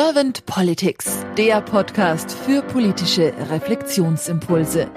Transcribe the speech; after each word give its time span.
Servant 0.00 0.46
Politics, 0.46 1.26
der 1.36 1.60
Podcast 1.60 2.30
für 2.30 2.62
politische 2.62 3.34
Reflexionsimpulse. 3.50 4.88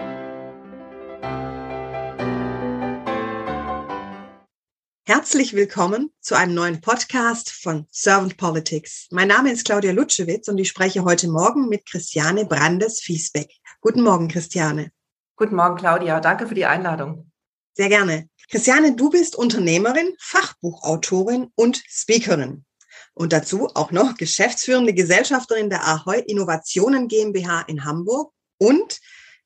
Herzlich 5.07 5.55
willkommen 5.55 6.11
zu 6.19 6.35
einem 6.35 6.53
neuen 6.53 6.81
Podcast 6.81 7.49
von 7.49 7.87
Servant 7.89 8.37
Politics. 8.37 9.07
Mein 9.09 9.29
Name 9.29 9.51
ist 9.51 9.65
Claudia 9.65 9.91
Lutschewitz 9.91 10.47
und 10.49 10.59
ich 10.59 10.69
spreche 10.69 11.03
heute 11.03 11.29
Morgen 11.29 11.67
mit 11.67 11.87
Christiane 11.87 12.45
Brandes-Fiesbeck. 12.45 13.49
Guten 13.81 14.03
Morgen, 14.03 14.27
Christiane. 14.27 14.91
Guten 15.35 15.55
Morgen, 15.55 15.77
Claudia. 15.77 16.19
Danke 16.19 16.45
für 16.45 16.53
die 16.53 16.67
Einladung. 16.67 17.31
Sehr 17.73 17.89
gerne. 17.89 18.29
Christiane, 18.51 18.95
du 18.95 19.09
bist 19.09 19.35
Unternehmerin, 19.35 20.13
Fachbuchautorin 20.19 21.49
und 21.55 21.81
Speakerin 21.87 22.65
und 23.13 23.33
dazu 23.33 23.67
auch 23.73 23.91
noch 23.91 24.15
geschäftsführende 24.15 24.93
Gesellschafterin 24.93 25.69
der 25.69 25.87
Ahoy 25.87 26.19
Innovationen 26.21 27.07
GmbH 27.07 27.61
in 27.63 27.83
Hamburg 27.83 28.33
und 28.57 28.99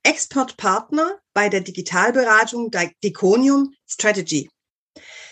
Expertpartner 0.03 1.19
bei 1.33 1.49
der 1.49 1.61
Digitalberatung 1.61 2.71
Diconium 3.03 3.73
Strategy. 3.87 4.49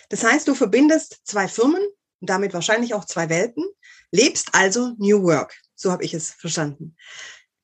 Das 0.08 0.24
heißt, 0.24 0.48
du 0.48 0.54
verbindest 0.54 1.20
zwei 1.24 1.48
Firmen 1.48 1.82
und 2.20 2.30
damit 2.30 2.54
wahrscheinlich 2.54 2.94
auch 2.94 3.04
zwei 3.04 3.28
Welten, 3.28 3.64
lebst 4.10 4.54
also 4.54 4.94
New 4.98 5.22
Work. 5.22 5.54
So 5.74 5.92
habe 5.92 6.04
ich 6.04 6.14
es 6.14 6.30
verstanden. 6.30 6.96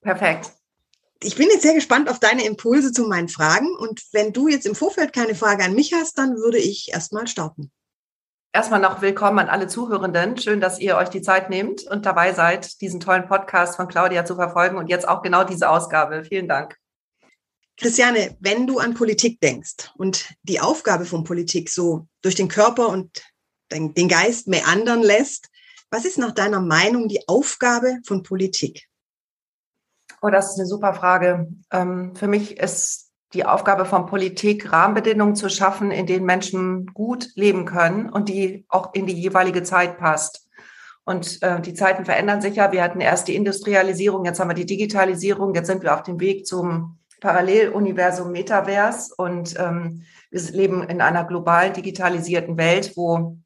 Perfekt. 0.01 0.51
Ich 1.23 1.35
bin 1.35 1.47
jetzt 1.51 1.61
sehr 1.61 1.75
gespannt 1.75 2.09
auf 2.09 2.19
deine 2.19 2.45
Impulse 2.45 2.91
zu 2.91 3.03
meinen 3.03 3.29
Fragen. 3.29 3.67
Und 3.77 4.01
wenn 4.11 4.33
du 4.33 4.47
jetzt 4.47 4.65
im 4.65 4.73
Vorfeld 4.75 5.13
keine 5.13 5.35
Frage 5.35 5.63
an 5.63 5.75
mich 5.75 5.93
hast, 5.93 6.17
dann 6.17 6.35
würde 6.35 6.57
ich 6.57 6.89
erstmal 6.91 7.27
starten. 7.27 7.71
Erstmal 8.53 8.81
noch 8.81 9.01
willkommen 9.01 9.39
an 9.39 9.47
alle 9.47 9.69
Zuhörenden. 9.69 10.37
Schön, 10.37 10.59
dass 10.59 10.77
ihr 10.77 10.97
euch 10.97 11.07
die 11.07 11.21
Zeit 11.21 11.49
nehmt 11.49 11.83
und 11.83 12.05
dabei 12.05 12.33
seid, 12.33 12.81
diesen 12.81 12.99
tollen 12.99 13.25
Podcast 13.25 13.77
von 13.77 13.87
Claudia 13.87 14.25
zu 14.25 14.35
verfolgen 14.35 14.75
und 14.75 14.87
jetzt 14.87 15.07
auch 15.07 15.21
genau 15.21 15.45
diese 15.45 15.69
Ausgabe. 15.69 16.25
Vielen 16.25 16.49
Dank. 16.49 16.77
Christiane, 17.77 18.35
wenn 18.41 18.67
du 18.67 18.79
an 18.79 18.93
Politik 18.93 19.39
denkst 19.39 19.91
und 19.95 20.33
die 20.43 20.59
Aufgabe 20.59 21.05
von 21.05 21.23
Politik 21.23 21.69
so 21.69 22.07
durch 22.21 22.35
den 22.35 22.49
Körper 22.49 22.89
und 22.89 23.23
den 23.71 24.09
Geist 24.09 24.49
meandern 24.49 25.01
lässt, 25.01 25.47
was 25.89 26.03
ist 26.03 26.17
nach 26.17 26.33
deiner 26.33 26.59
Meinung 26.59 27.07
die 27.07 27.25
Aufgabe 27.29 27.99
von 28.05 28.21
Politik? 28.21 28.89
Oh, 30.21 30.29
das 30.29 30.51
ist 30.51 30.59
eine 30.59 30.67
super 30.67 30.93
Frage. 30.93 31.47
Ähm, 31.71 32.17
für 32.17 32.27
mich 32.27 32.57
ist 32.57 33.10
die 33.33 33.45
Aufgabe 33.45 33.85
von 33.85 34.05
Politik, 34.05 34.71
Rahmenbedingungen 34.71 35.35
zu 35.35 35.49
schaffen, 35.49 35.91
in 35.91 36.05
denen 36.05 36.25
Menschen 36.25 36.87
gut 36.87 37.29
leben 37.35 37.65
können 37.65 38.09
und 38.09 38.29
die 38.29 38.65
auch 38.67 38.93
in 38.93 39.05
die 39.07 39.19
jeweilige 39.19 39.63
Zeit 39.63 39.97
passt. 39.97 40.47
Und 41.03 41.41
äh, 41.41 41.59
die 41.61 41.73
Zeiten 41.73 42.05
verändern 42.05 42.41
sich 42.41 42.55
ja. 42.55 42.71
Wir 42.71 42.83
hatten 42.83 43.01
erst 43.01 43.27
die 43.27 43.35
Industrialisierung, 43.35 44.25
jetzt 44.25 44.39
haben 44.39 44.49
wir 44.49 44.55
die 44.55 44.65
Digitalisierung, 44.65 45.55
jetzt 45.55 45.67
sind 45.67 45.83
wir 45.83 45.93
auf 45.93 46.03
dem 46.03 46.19
Weg 46.19 46.45
zum 46.45 46.99
Paralleluniversum 47.21 48.31
Metaverse 48.31 49.13
und 49.15 49.57
ähm, 49.59 50.03
wir 50.31 50.41
leben 50.51 50.83
in 50.83 51.01
einer 51.01 51.23
global 51.23 51.71
digitalisierten 51.71 52.57
Welt, 52.57 52.93
wo 52.95 53.37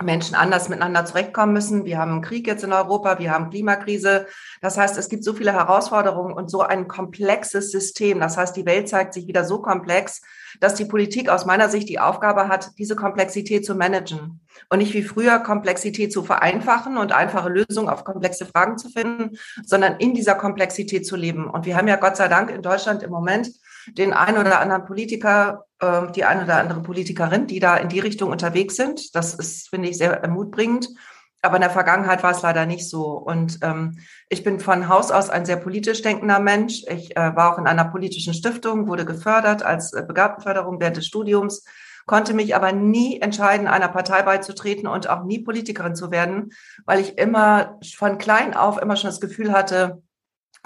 Menschen 0.00 0.34
anders 0.34 0.70
miteinander 0.70 1.04
zurechtkommen 1.04 1.52
müssen. 1.52 1.84
Wir 1.84 1.98
haben 1.98 2.12
einen 2.12 2.22
Krieg 2.22 2.46
jetzt 2.46 2.64
in 2.64 2.72
Europa, 2.72 3.18
wir 3.18 3.30
haben 3.30 3.50
Klimakrise. 3.50 4.26
Das 4.62 4.78
heißt, 4.78 4.96
es 4.96 5.10
gibt 5.10 5.22
so 5.22 5.34
viele 5.34 5.52
Herausforderungen 5.52 6.32
und 6.32 6.50
so 6.50 6.60
ein 6.60 6.88
komplexes 6.88 7.70
System. 7.70 8.18
Das 8.18 8.38
heißt, 8.38 8.56
die 8.56 8.64
Welt 8.64 8.88
zeigt 8.88 9.12
sich 9.12 9.26
wieder 9.26 9.44
so 9.44 9.60
komplex, 9.60 10.22
dass 10.60 10.74
die 10.74 10.86
Politik 10.86 11.28
aus 11.28 11.44
meiner 11.44 11.68
Sicht 11.68 11.90
die 11.90 11.98
Aufgabe 11.98 12.48
hat, 12.48 12.70
diese 12.78 12.96
Komplexität 12.96 13.66
zu 13.66 13.74
managen 13.74 14.40
und 14.70 14.78
nicht 14.78 14.94
wie 14.94 15.02
früher 15.02 15.38
Komplexität 15.40 16.12
zu 16.12 16.22
vereinfachen 16.22 16.96
und 16.96 17.12
einfache 17.12 17.50
Lösungen 17.50 17.88
auf 17.88 18.04
komplexe 18.04 18.46
Fragen 18.46 18.78
zu 18.78 18.88
finden, 18.88 19.36
sondern 19.64 19.96
in 19.96 20.14
dieser 20.14 20.34
Komplexität 20.34 21.06
zu 21.06 21.16
leben. 21.16 21.48
Und 21.48 21.66
wir 21.66 21.76
haben 21.76 21.88
ja 21.88 21.96
Gott 21.96 22.16
sei 22.16 22.28
Dank 22.28 22.50
in 22.50 22.62
Deutschland 22.62 23.02
im 23.02 23.10
Moment 23.10 23.50
den 23.88 24.12
einen 24.12 24.38
oder 24.38 24.60
anderen 24.60 24.84
Politiker, 24.84 25.66
äh, 25.80 26.10
die 26.12 26.24
eine 26.24 26.44
oder 26.44 26.56
andere 26.58 26.82
Politikerin, 26.82 27.46
die 27.46 27.60
da 27.60 27.76
in 27.76 27.88
die 27.88 28.00
Richtung 28.00 28.30
unterwegs 28.30 28.76
sind. 28.76 29.14
Das 29.14 29.34
ist, 29.34 29.68
finde 29.68 29.88
ich, 29.88 29.98
sehr 29.98 30.22
ermutbringend. 30.22 30.88
Aber 31.44 31.56
in 31.56 31.62
der 31.62 31.70
Vergangenheit 31.70 32.22
war 32.22 32.30
es 32.30 32.42
leider 32.42 32.66
nicht 32.66 32.88
so. 32.88 33.18
Und 33.18 33.58
ähm, 33.62 33.98
ich 34.28 34.44
bin 34.44 34.60
von 34.60 34.88
Haus 34.88 35.10
aus 35.10 35.28
ein 35.28 35.44
sehr 35.44 35.56
politisch 35.56 36.00
denkender 36.00 36.38
Mensch. 36.38 36.84
Ich 36.88 37.16
äh, 37.16 37.34
war 37.34 37.52
auch 37.52 37.58
in 37.58 37.66
einer 37.66 37.84
politischen 37.84 38.32
Stiftung, 38.32 38.86
wurde 38.86 39.04
gefördert 39.04 39.64
als 39.64 39.92
äh, 39.92 40.04
Begabtenförderung 40.06 40.80
während 40.80 40.98
des 40.98 41.06
Studiums, 41.06 41.64
konnte 42.06 42.32
mich 42.32 42.54
aber 42.54 42.70
nie 42.72 43.20
entscheiden, 43.20 43.66
einer 43.66 43.88
Partei 43.88 44.22
beizutreten 44.22 44.86
und 44.86 45.10
auch 45.10 45.24
nie 45.24 45.40
Politikerin 45.40 45.96
zu 45.96 46.12
werden, 46.12 46.52
weil 46.84 47.00
ich 47.00 47.18
immer 47.18 47.80
von 47.96 48.18
klein 48.18 48.54
auf 48.54 48.80
immer 48.80 48.94
schon 48.94 49.10
das 49.10 49.20
Gefühl 49.20 49.52
hatte, 49.52 50.00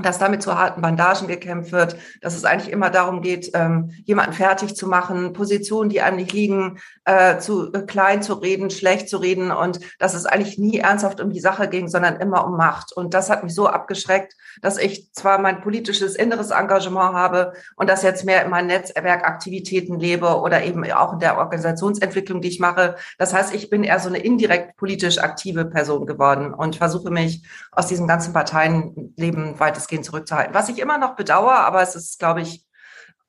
dass 0.03 0.19
damit 0.19 0.43
zu 0.43 0.59
harten 0.59 0.83
Bandagen 0.83 1.27
gekämpft 1.27 1.73
wird, 1.73 1.97
dass 2.21 2.37
es 2.37 2.45
eigentlich 2.45 2.71
immer 2.71 2.91
darum 2.91 3.23
geht, 3.23 3.51
ähm, 3.55 3.93
jemanden 4.05 4.35
fertig 4.35 4.77
zu 4.77 4.87
machen, 4.87 5.33
Positionen, 5.33 5.89
die 5.89 6.03
einem 6.03 6.17
nicht 6.17 6.35
liegen, 6.35 6.79
äh, 7.07 7.39
zu 7.39 7.73
äh, 7.73 7.81
klein 7.81 8.23
zu 8.23 8.35
reden, 8.35 8.69
schlecht 8.69 9.09
zu 9.09 9.17
reden 9.17 9.51
und 9.51 9.81
dass 9.99 10.13
es 10.13 10.27
eigentlich 10.27 10.59
nie 10.59 10.81
ernsthaft 10.81 11.23
um 11.23 11.31
die 11.31 11.41
Sache 11.41 11.69
ging, 11.69 11.89
sondern 11.89 12.17
immer 12.17 12.47
um 12.47 12.59
Macht. 12.59 12.93
Und 12.93 13.15
das 13.15 13.31
hat 13.31 13.43
mich 13.43 13.55
so 13.55 13.69
abgeschreckt, 13.69 14.35
dass 14.61 14.77
ich 14.77 15.13
zwar 15.15 15.39
mein 15.39 15.63
politisches 15.63 16.15
inneres 16.15 16.51
Engagement 16.51 17.15
habe 17.15 17.55
und 17.77 17.89
das 17.89 18.03
jetzt 18.03 18.27
mehr 18.27 18.45
in 18.45 18.51
meinen 18.51 18.67
Netzwerkaktivitäten 18.67 19.99
lebe 19.99 20.41
oder 20.41 20.63
eben 20.63 20.85
auch 20.93 21.15
in 21.15 21.21
der 21.21 21.39
Organisationsentwicklung, 21.39 22.43
die 22.43 22.49
ich 22.49 22.61
mache. 22.61 22.97
Das 23.17 23.33
heißt, 23.33 23.55
ich 23.55 23.71
bin 23.71 23.83
eher 23.83 23.99
so 23.99 24.11
eine 24.11 24.19
indirekt 24.19 24.77
politisch 24.77 25.19
aktive 25.19 25.65
Person 25.65 26.05
geworden 26.05 26.53
und 26.53 26.77
versuche 26.77 27.11
mich 27.11 27.47
aus 27.73 27.87
diesem 27.87 28.07
ganzen 28.07 28.35
Parteienleben 28.35 29.59
weitestgehend 29.59 29.86
weitestgehend 29.87 30.05
zurückzuhalten. 30.05 30.55
Was 30.55 30.69
ich 30.69 30.79
immer 30.79 30.99
noch 30.99 31.17
bedauere, 31.17 31.59
aber 31.59 31.83
es 31.83 31.95
ist, 31.95 32.19
glaube 32.19 32.43
ich, 32.43 32.65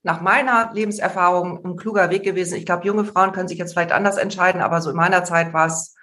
nach 0.04 0.22
meiner 0.22 0.72
Lebenserfahrung 0.74 1.66
ein 1.66 1.76
kluger 1.76 2.10
Weg 2.10 2.24
gewesen. 2.24 2.56
Ich 2.56 2.66
glaube, 2.66 2.86
junge 2.86 3.06
Frauen 3.06 3.32
können 3.32 3.48
sich 3.48 3.58
jetzt 3.58 3.74
vielleicht 3.74 3.92
anders 3.92 4.18
entscheiden, 4.18 4.62
aber 4.62 4.82
so 4.82 4.90
in 4.90 4.96
meiner 4.96 5.24
Zeit 5.24 5.54
war 5.54 5.68
es 5.68 5.96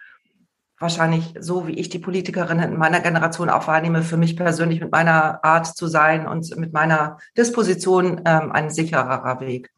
wahrscheinlich 0.78 1.34
so, 1.38 1.66
wie 1.66 1.78
ich 1.78 1.88
die 1.88 2.00
Politikerin 2.00 2.58
in 2.58 2.76
meiner 2.76 3.00
Generation 3.00 3.48
auch 3.48 3.66
wahrnehme, 3.66 4.02
für 4.02 4.16
mich 4.16 4.36
persönlich 4.36 4.80
mit 4.80 4.90
meiner 4.90 5.42
Art 5.42 5.66
zu 5.66 5.86
sein 5.86 6.26
und 6.26 6.54
mit 6.56 6.72
meiner 6.72 7.18
Disposition 7.38 8.22
ähm, 8.26 8.52
ein 8.52 8.70
sichererer 8.70 9.40
Weg. 9.40 9.70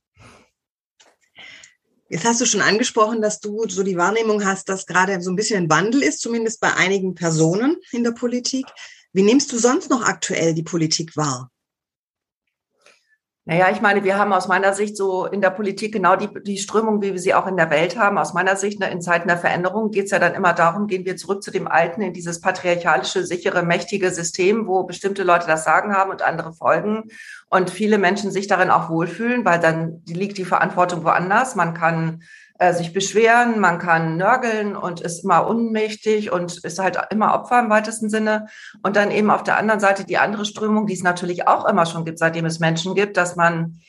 Jetzt 2.09 2.25
hast 2.25 2.41
du 2.41 2.47
schon 2.47 2.63
angesprochen, 2.63 3.21
dass 3.21 3.41
du 3.41 3.69
so 3.69 3.83
die 3.83 3.97
Wahrnehmung 3.97 4.45
hast, 4.45 4.69
dass 4.69 4.87
gerade 4.87 5.21
so 5.21 5.31
ein 5.31 5.37
bisschen 5.37 5.65
ein 5.65 5.71
Wandel 5.71 6.03
ist, 6.03 6.21
zumindest 6.21 6.61
bei 6.61 6.73
einigen 6.73 7.15
Personen 7.15 7.77
in 7.91 8.05
der 8.05 8.13
Politik. 8.13 8.67
Wie 9.17 9.23
nimmst 9.23 9.51
du 9.51 9.57
sonst 9.57 9.89
noch 9.89 10.03
aktuell 10.03 10.53
die 10.53 10.63
Politik 10.63 11.17
wahr? 11.17 11.51
Naja, 13.47 13.71
ich 13.73 13.81
meine, 13.81 14.05
wir 14.05 14.19
haben 14.19 14.35
aus 14.35 14.47
meiner 14.47 14.75
Sicht 14.75 14.95
so 14.95 15.25
in 15.25 15.41
der 15.41 15.49
Politik 15.49 15.95
genau 15.95 16.17
die, 16.17 16.29
die 16.43 16.59
Strömung, 16.59 17.01
wie 17.01 17.13
wir 17.13 17.19
sie 17.19 17.33
auch 17.33 17.47
in 17.47 17.57
der 17.57 17.71
Welt 17.71 17.97
haben. 17.97 18.19
Aus 18.19 18.35
meiner 18.35 18.57
Sicht, 18.57 18.79
ne, 18.79 18.91
in 18.91 19.01
Zeiten 19.01 19.29
der 19.29 19.39
Veränderung 19.39 19.91
geht 19.91 20.05
es 20.05 20.11
ja 20.11 20.19
dann 20.19 20.35
immer 20.35 20.53
darum, 20.53 20.87
gehen 20.87 21.07
wir 21.07 21.17
zurück 21.17 21.43
zu 21.43 21.51
dem 21.51 21.67
Alten, 21.67 22.03
in 22.03 22.13
dieses 22.13 22.43
patriarchalische, 22.43 23.25
sichere, 23.25 23.63
mächtige 23.63 24.11
System, 24.11 24.67
wo 24.67 24.83
bestimmte 24.83 25.23
Leute 25.23 25.47
das 25.47 25.65
Sagen 25.65 25.95
haben 25.95 26.11
und 26.11 26.21
andere 26.21 26.53
folgen. 26.53 27.05
Und 27.49 27.71
viele 27.71 27.97
Menschen 27.97 28.31
sich 28.31 28.49
darin 28.49 28.69
auch 28.69 28.91
wohlfühlen, 28.91 29.47
weil 29.47 29.61
dann 29.61 30.03
liegt 30.07 30.37
die 30.37 30.45
Verantwortung 30.45 31.05
woanders. 31.05 31.57
Man 31.57 31.73
kann 31.73 32.23
äh, 32.59 32.73
sich 32.73 32.93
beschweren, 32.93 33.61
man 33.61 33.79
kann 33.79 34.17
nörgeln 34.17 34.77
und 34.77 35.01
ist 35.01 35.25
immer 35.25 35.47
unmächtig 35.47 36.33
und 36.33 36.65
ist 36.65 36.79
halt 36.79 36.99
immer 37.11 37.35
Opfer 37.35 37.61
im 37.61 37.71
weitesten 37.71 38.09
Sinne. 38.09 38.47
Und 38.83 38.97
dann 38.97 39.11
eben 39.11 39.31
auf 39.31 39.43
der 39.43 39.59
anderen 39.59 39.81
Seite 39.81 40.05
die 40.05 40.19
andere 40.19 40.45
Strömung, 40.45 40.87
die 40.87 40.95
es 40.95 41.03
natürlich 41.03 41.49
auch 41.49 41.67
immer 41.67 41.87
schon 41.87 42.05
gibt, 42.05 42.19
seitdem 42.19 42.47
es 42.47 42.59
Menschen 42.59 42.95
gibt, 42.95 43.17
dass 43.17 43.37
man 43.37 43.81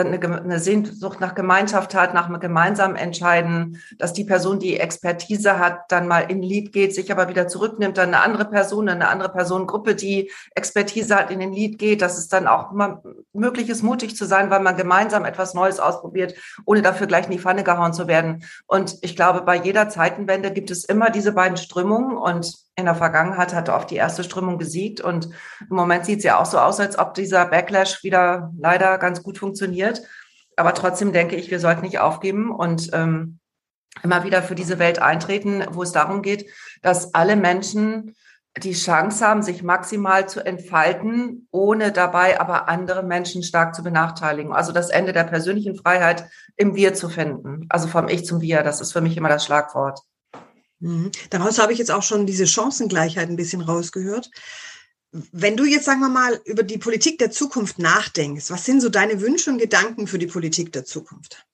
eine, 0.00 0.20
eine 0.20 0.58
Sehnsucht 0.58 1.20
nach 1.20 1.34
Gemeinschaft 1.34 1.94
hat, 1.94 2.14
nach 2.14 2.26
einem 2.28 2.40
gemeinsamen 2.40 2.96
Entscheiden, 2.96 3.80
dass 3.98 4.12
die 4.12 4.24
Person, 4.24 4.58
die 4.58 4.78
Expertise 4.78 5.58
hat, 5.58 5.90
dann 5.90 6.08
mal 6.08 6.20
in 6.20 6.42
Lied 6.42 6.72
geht, 6.72 6.94
sich 6.94 7.10
aber 7.12 7.28
wieder 7.28 7.48
zurücknimmt, 7.48 7.96
dann 7.98 8.14
eine 8.14 8.22
andere 8.22 8.44
Person, 8.44 8.88
eine 8.88 9.08
andere 9.08 9.30
Personengruppe, 9.30 9.94
die 9.94 10.30
Expertise 10.54 11.16
hat, 11.16 11.30
in 11.30 11.40
den 11.40 11.52
Lied 11.52 11.78
geht, 11.78 12.02
dass 12.02 12.18
es 12.18 12.28
dann 12.28 12.46
auch 12.46 12.72
immer 12.72 13.02
möglich 13.32 13.68
ist, 13.68 13.82
mutig 13.82 14.16
zu 14.16 14.24
sein, 14.24 14.50
weil 14.50 14.60
man 14.60 14.76
gemeinsam 14.76 15.24
etwas 15.24 15.54
Neues 15.54 15.80
ausprobiert, 15.80 16.34
ohne 16.64 16.82
dafür 16.82 17.06
gleich 17.06 17.26
in 17.26 17.32
die 17.32 17.38
Pfanne 17.38 17.64
gehauen 17.64 17.92
zu 17.92 18.06
werden. 18.08 18.44
Und 18.66 18.98
ich 19.02 19.16
glaube, 19.16 19.42
bei 19.42 19.56
jeder 19.56 19.88
Zeitenwende 19.88 20.52
gibt 20.52 20.70
es 20.70 20.84
immer 20.84 21.10
diese 21.10 21.32
beiden 21.32 21.56
Strömungen 21.56 22.16
und 22.16 22.65
in 22.76 22.84
der 22.84 22.94
Vergangenheit 22.94 23.54
hatte 23.54 23.72
oft 23.72 23.90
die 23.90 23.96
erste 23.96 24.22
Strömung 24.22 24.58
gesiegt 24.58 25.00
und 25.00 25.30
im 25.60 25.76
Moment 25.76 26.04
sieht 26.04 26.18
es 26.18 26.24
ja 26.24 26.38
auch 26.38 26.44
so 26.44 26.58
aus, 26.58 26.78
als 26.78 26.98
ob 26.98 27.14
dieser 27.14 27.46
Backlash 27.46 28.04
wieder 28.04 28.52
leider 28.58 28.98
ganz 28.98 29.22
gut 29.22 29.38
funktioniert. 29.38 30.02
Aber 30.56 30.74
trotzdem 30.74 31.12
denke 31.12 31.36
ich, 31.36 31.50
wir 31.50 31.58
sollten 31.58 31.82
nicht 31.82 31.98
aufgeben 31.98 32.50
und 32.50 32.90
ähm, 32.92 33.38
immer 34.02 34.24
wieder 34.24 34.42
für 34.42 34.54
diese 34.54 34.78
Welt 34.78 35.00
eintreten, 35.00 35.64
wo 35.70 35.82
es 35.82 35.92
darum 35.92 36.20
geht, 36.20 36.50
dass 36.82 37.14
alle 37.14 37.36
Menschen 37.36 38.14
die 38.62 38.72
Chance 38.72 39.26
haben, 39.26 39.42
sich 39.42 39.62
maximal 39.62 40.28
zu 40.28 40.44
entfalten, 40.44 41.46
ohne 41.50 41.92
dabei 41.92 42.40
aber 42.40 42.68
andere 42.68 43.02
Menschen 43.02 43.42
stark 43.42 43.74
zu 43.74 43.82
benachteiligen. 43.82 44.52
Also 44.52 44.72
das 44.72 44.90
Ende 44.90 45.12
der 45.12 45.24
persönlichen 45.24 45.76
Freiheit 45.76 46.28
im 46.56 46.74
Wir 46.74 46.94
zu 46.94 47.08
finden. 47.08 47.66
Also 47.68 47.88
vom 47.88 48.08
Ich 48.08 48.24
zum 48.24 48.40
Wir, 48.40 48.62
das 48.62 48.80
ist 48.80 48.92
für 48.92 49.02
mich 49.02 49.16
immer 49.16 49.28
das 49.28 49.44
Schlagwort. 49.44 50.00
Mhm. 50.80 51.10
Daraus 51.30 51.58
habe 51.58 51.72
ich 51.72 51.78
jetzt 51.78 51.90
auch 51.90 52.02
schon 52.02 52.26
diese 52.26 52.46
Chancengleichheit 52.46 53.28
ein 53.28 53.36
bisschen 53.36 53.62
rausgehört. 53.62 54.30
Wenn 55.10 55.56
du 55.56 55.64
jetzt, 55.64 55.86
sagen 55.86 56.00
wir 56.00 56.08
mal, 56.08 56.40
über 56.44 56.62
die 56.62 56.78
Politik 56.78 57.18
der 57.18 57.30
Zukunft 57.30 57.78
nachdenkst, 57.78 58.50
was 58.50 58.64
sind 58.64 58.82
so 58.82 58.88
deine 58.88 59.20
Wünsche 59.20 59.50
und 59.50 59.58
Gedanken 59.58 60.06
für 60.06 60.18
die 60.18 60.26
Politik 60.26 60.72
der 60.72 60.84
Zukunft? 60.84 61.46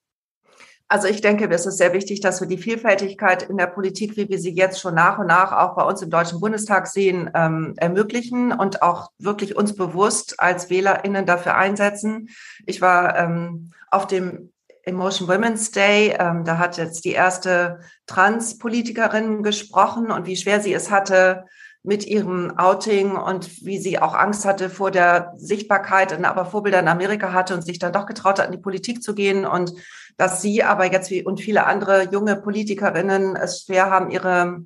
Also 0.92 1.08
ich 1.08 1.22
denke, 1.22 1.48
es 1.48 1.64
ist 1.64 1.78
sehr 1.78 1.94
wichtig, 1.94 2.20
dass 2.20 2.42
wir 2.42 2.48
die 2.48 2.58
Vielfältigkeit 2.58 3.44
in 3.44 3.56
der 3.56 3.69
Politik, 3.69 4.16
wie 4.19 4.28
wir 4.28 4.38
sie 4.38 4.50
jetzt 4.50 4.78
schon 4.78 4.94
nach 4.94 5.19
und 5.19 5.26
nach 5.26 5.50
auch 5.52 5.75
bei 5.75 5.84
uns 5.84 6.02
im 6.02 6.10
Deutschen 6.10 6.38
Bundestag 6.38 6.86
sehen, 6.86 7.30
ähm, 7.34 7.72
ermöglichen 7.78 8.52
und 8.52 8.82
auch 8.82 9.10
wirklich 9.18 9.56
uns 9.56 9.75
bewusst 9.75 10.38
als 10.38 10.68
WählerInnen 10.68 11.25
dafür 11.25 11.54
einsetzen. 11.54 12.28
Ich 12.66 12.82
war 12.82 13.16
ähm, 13.16 13.70
auf 13.90 14.06
dem 14.06 14.51
Emotion 14.82 15.29
Women's 15.29 15.70
Day, 15.70 16.14
ähm, 16.19 16.44
da 16.44 16.58
hat 16.58 16.76
jetzt 16.76 17.05
die 17.05 17.12
erste 17.12 17.81
Trans-Politikerin 18.06 19.43
gesprochen 19.43 20.11
und 20.11 20.26
wie 20.26 20.37
schwer 20.37 20.61
sie 20.61 20.75
es 20.75 20.90
hatte, 20.90 21.44
mit 21.84 22.06
ihrem 22.06 22.56
Outing 22.58 23.17
und 23.17 23.64
wie 23.64 23.79
sie 23.79 23.99
auch 23.99 24.14
Angst 24.14 24.44
hatte 24.44 24.70
vor 24.70 24.93
der 24.93 25.32
Sichtbarkeit, 25.37 26.25
aber 26.25 26.46
Vorbilder 26.46 26.79
in 26.79 26.88
Amerika 26.88 27.32
hatte 27.32 27.55
und 27.55 27.62
sich 27.62 27.81
dann 27.81 27.93
doch 27.93 28.06
getraut 28.06 28.38
hat, 28.38 28.46
in 28.46 28.52
die 28.52 28.58
Politik 28.58 29.02
zu 29.02 29.14
gehen. 29.14 29.44
Und 29.44 29.73
dass 30.17 30.43
sie 30.43 30.62
aber 30.62 30.90
jetzt 30.93 31.11
wie 31.11 31.25
und 31.25 31.40
viele 31.40 31.67
andere 31.67 32.08
junge 32.12 32.37
Politikerinnen 32.37 33.35
es 33.35 33.64
schwer 33.64 33.90
haben, 33.90 34.11
ihre 34.11 34.62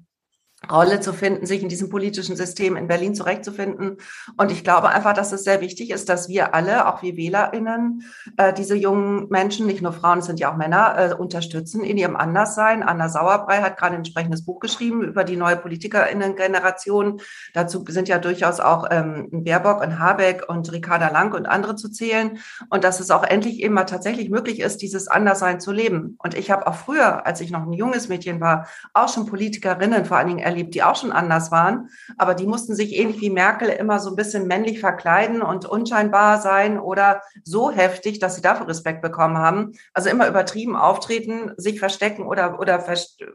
Rolle 0.70 1.00
zu 1.00 1.12
finden, 1.12 1.46
sich 1.46 1.62
in 1.62 1.68
diesem 1.68 1.88
politischen 1.88 2.36
System 2.36 2.76
in 2.76 2.88
Berlin 2.88 3.14
zurechtzufinden. 3.14 3.96
Und 4.36 4.50
ich 4.50 4.64
glaube 4.64 4.88
einfach, 4.88 5.12
dass 5.12 5.32
es 5.32 5.44
sehr 5.44 5.60
wichtig 5.60 5.90
ist, 5.90 6.08
dass 6.08 6.28
wir 6.28 6.54
alle, 6.54 6.88
auch 6.88 7.02
wir 7.02 7.16
WählerInnen, 7.16 8.02
äh, 8.36 8.52
diese 8.52 8.76
jungen 8.76 9.28
Menschen, 9.28 9.66
nicht 9.66 9.82
nur 9.82 9.92
Frauen, 9.92 10.18
es 10.18 10.26
sind 10.26 10.40
ja 10.40 10.52
auch 10.52 10.56
Männer, 10.56 10.94
äh, 10.98 11.14
unterstützen 11.14 11.84
in 11.84 11.96
ihrem 11.96 12.16
Anderssein. 12.16 12.82
Anna 12.82 13.08
Sauerbrei 13.08 13.62
hat 13.62 13.76
gerade 13.76 13.94
ein 13.94 13.98
entsprechendes 13.98 14.44
Buch 14.44 14.60
geschrieben 14.60 15.02
über 15.02 15.24
die 15.24 15.36
neue 15.36 15.56
PolitikerInnen-Generation. 15.56 17.20
Dazu 17.54 17.84
sind 17.88 18.08
ja 18.08 18.18
durchaus 18.18 18.60
auch 18.60 18.86
ähm, 18.90 19.28
Baerbock 19.30 19.82
und 19.82 19.98
Habeck 19.98 20.48
und 20.48 20.70
Ricarda 20.72 21.08
Lang 21.08 21.34
und 21.34 21.46
andere 21.46 21.76
zu 21.76 21.90
zählen. 21.90 22.38
Und 22.70 22.84
dass 22.84 23.00
es 23.00 23.10
auch 23.10 23.24
endlich 23.24 23.60
eben 23.62 23.74
mal 23.74 23.84
tatsächlich 23.84 24.30
möglich 24.30 24.60
ist, 24.60 24.82
dieses 24.82 25.08
Anderssein 25.08 25.60
zu 25.60 25.72
leben. 25.72 26.16
Und 26.18 26.36
ich 26.36 26.50
habe 26.50 26.66
auch 26.66 26.74
früher, 26.74 27.26
als 27.26 27.40
ich 27.40 27.50
noch 27.50 27.62
ein 27.62 27.72
junges 27.72 28.08
Mädchen 28.08 28.40
war, 28.40 28.66
auch 28.94 29.12
schon 29.12 29.26
Politikerinnen 29.26 30.04
vor 30.04 30.16
allen 30.16 30.28
Dingen 30.28 30.38
erlebt, 30.56 30.74
die 30.74 30.82
auch 30.82 30.96
schon 30.96 31.12
anders 31.12 31.50
waren. 31.50 31.90
Aber 32.16 32.34
die 32.34 32.46
mussten 32.46 32.74
sich 32.74 32.96
ähnlich 32.96 33.20
wie 33.20 33.30
Merkel 33.30 33.68
immer 33.68 33.98
so 33.98 34.10
ein 34.10 34.16
bisschen 34.16 34.46
männlich 34.46 34.80
verkleiden 34.80 35.42
und 35.42 35.66
unscheinbar 35.66 36.40
sein 36.40 36.78
oder 36.78 37.22
so 37.44 37.70
heftig, 37.70 38.18
dass 38.18 38.36
sie 38.36 38.42
dafür 38.42 38.68
Respekt 38.68 39.02
bekommen 39.02 39.38
haben. 39.38 39.72
Also 39.92 40.08
immer 40.08 40.28
übertrieben 40.28 40.76
auftreten, 40.76 41.52
sich 41.56 41.78
verstecken 41.78 42.26
oder, 42.26 42.58
oder 42.58 42.80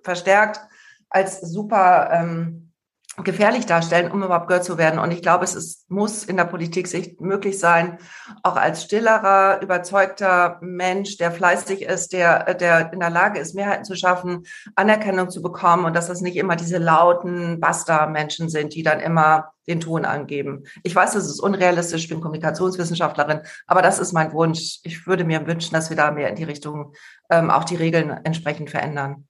verstärkt 0.04 0.62
als 1.10 1.42
super 1.42 2.10
ähm, 2.12 2.71
gefährlich 3.18 3.66
darstellen, 3.66 4.10
um 4.12 4.24
überhaupt 4.24 4.48
gehört 4.48 4.64
zu 4.64 4.78
werden. 4.78 5.00
Und 5.00 5.12
ich 5.12 5.22
glaube, 5.22 5.44
es 5.44 5.54
ist, 5.54 5.92
muss 5.92 6.24
in 6.24 6.38
der 6.38 6.46
Politik 6.46 6.88
sich 6.88 7.20
möglich 7.20 7.60
sein, 7.60 7.98
auch 8.42 8.56
als 8.56 8.84
stillerer, 8.84 9.62
überzeugter 9.62 10.58
Mensch, 10.62 11.18
der 11.18 11.32
fleißig 11.32 11.82
ist, 11.82 12.14
der, 12.14 12.54
der 12.54 12.94
in 12.94 13.00
der 13.02 13.10
Lage 13.10 13.40
ist, 13.40 13.54
Mehrheiten 13.54 13.84
zu 13.84 13.96
schaffen, 13.96 14.46
Anerkennung 14.76 15.30
zu 15.30 15.42
bekommen 15.42 15.86
und 15.86 15.96
dass 15.96 16.08
das 16.08 16.22
nicht 16.22 16.38
immer 16.38 16.56
diese 16.56 16.78
lauten 16.78 17.60
Basta-Menschen 17.60 18.50
sind, 18.50 18.74
die 18.76 18.84
dann 18.84 19.02
immer 19.02 19.52
den 19.68 19.82
Ton 19.82 20.06
angeben. 20.06 20.64
Ich 20.84 20.96
weiß, 20.96 21.16
es 21.16 21.26
ist 21.26 21.42
unrealistisch, 21.42 22.04
ich 22.04 22.10
bin 22.10 22.22
Kommunikationswissenschaftlerin, 22.22 23.42
aber 23.68 23.82
das 23.82 24.00
ist 24.00 24.14
mein 24.14 24.32
Wunsch. 24.32 24.80
Ich 24.84 25.06
würde 25.06 25.26
mir 25.26 25.46
wünschen, 25.46 25.74
dass 25.74 25.90
wir 25.90 25.98
da 25.98 26.12
mehr 26.12 26.30
in 26.30 26.36
die 26.36 26.46
Richtung 26.46 26.94
ähm, 27.30 27.52
auch 27.52 27.66
die 27.66 27.76
Regeln 27.76 28.10
entsprechend 28.10 28.70
verändern. 28.70 29.28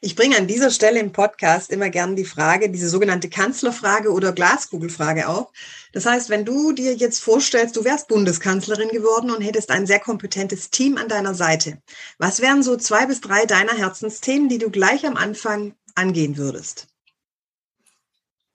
Ich 0.00 0.14
bringe 0.14 0.36
an 0.36 0.46
dieser 0.46 0.70
Stelle 0.70 1.00
im 1.00 1.10
Podcast 1.10 1.72
immer 1.72 1.90
gern 1.90 2.14
die 2.14 2.24
Frage, 2.24 2.70
diese 2.70 2.88
sogenannte 2.88 3.28
Kanzlerfrage 3.28 4.12
oder 4.12 4.30
Glaskugelfrage 4.30 5.28
auf. 5.28 5.48
Das 5.92 6.06
heißt, 6.06 6.30
wenn 6.30 6.44
du 6.44 6.70
dir 6.70 6.94
jetzt 6.94 7.18
vorstellst, 7.18 7.76
du 7.76 7.84
wärst 7.84 8.06
Bundeskanzlerin 8.06 8.90
geworden 8.90 9.32
und 9.32 9.40
hättest 9.40 9.72
ein 9.72 9.88
sehr 9.88 9.98
kompetentes 9.98 10.70
Team 10.70 10.98
an 10.98 11.08
deiner 11.08 11.34
Seite, 11.34 11.78
was 12.18 12.40
wären 12.40 12.62
so 12.62 12.76
zwei 12.76 13.06
bis 13.06 13.20
drei 13.20 13.44
deiner 13.44 13.76
Herzensthemen, 13.76 14.48
die 14.48 14.58
du 14.58 14.70
gleich 14.70 15.04
am 15.04 15.16
Anfang 15.16 15.74
angehen 15.96 16.36
würdest? 16.36 16.86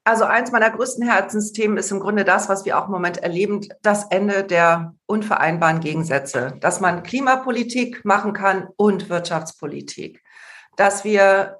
Also 0.05 0.23
eins 0.23 0.51
meiner 0.51 0.69
größten 0.69 1.05
Herzensthemen 1.05 1.75
ist 1.77 1.91
im 1.91 1.99
Grunde 1.99 2.23
das, 2.23 2.47
was 2.47 2.63
wir 2.63 2.79
auch 2.79 2.85
im 2.85 2.91
Moment 2.91 3.17
erleben, 3.17 3.67
das 3.81 4.05
Ende 4.11 4.45
der 4.45 4.95
unvereinbaren 5.07 5.81
Gegensätze, 5.81 6.55
dass 6.61 6.79
man 6.79 7.03
Klimapolitik 7.03 8.05
machen 8.05 8.31
kann 8.31 8.69
und 8.77 9.09
Wirtschaftspolitik 9.09 10.22
dass 10.75 11.03
wir 11.03 11.59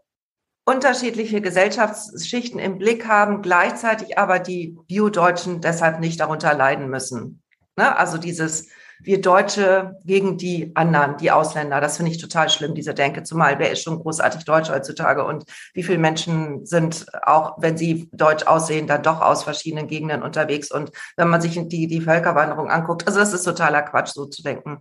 unterschiedliche 0.65 1.41
Gesellschaftsschichten 1.41 2.59
im 2.59 2.77
Blick 2.77 3.07
haben, 3.07 3.41
gleichzeitig 3.41 4.17
aber 4.17 4.39
die 4.39 4.77
Bio-Deutschen 4.87 5.61
deshalb 5.61 5.99
nicht 5.99 6.19
darunter 6.19 6.53
leiden 6.53 6.89
müssen. 6.89 7.41
Ne? 7.75 7.97
Also 7.97 8.17
dieses 8.17 8.69
wir 9.03 9.21
Deutsche 9.21 9.97
gegen 10.05 10.37
die 10.37 10.71
anderen, 10.75 11.17
die 11.17 11.31
Ausländer, 11.31 11.81
das 11.81 11.97
finde 11.97 12.11
ich 12.11 12.19
total 12.19 12.49
schlimm, 12.49 12.73
diese 12.73 12.93
Denke, 12.93 13.23
zumal 13.23 13.59
wer 13.59 13.71
ist 13.71 13.83
schon 13.83 13.99
großartig 13.99 14.45
Deutsch 14.45 14.69
heutzutage 14.69 15.25
und 15.25 15.43
wie 15.73 15.83
viele 15.83 15.97
Menschen 15.97 16.65
sind 16.65 17.05
auch, 17.23 17.55
wenn 17.57 17.77
sie 17.77 18.09
deutsch 18.13 18.47
aussehen, 18.47 18.87
dann 18.87 19.03
doch 19.03 19.21
aus 19.21 19.43
verschiedenen 19.43 19.87
Gegenden 19.87 20.23
unterwegs 20.23 20.71
und 20.71 20.91
wenn 21.17 21.27
man 21.27 21.41
sich 21.41 21.59
die, 21.67 21.87
die 21.87 22.01
Völkerwanderung 22.01 22.69
anguckt, 22.69 23.05
also 23.05 23.19
das 23.19 23.33
ist 23.33 23.43
totaler 23.43 23.81
Quatsch, 23.81 24.13
so 24.13 24.25
zu 24.25 24.41
denken. 24.41 24.79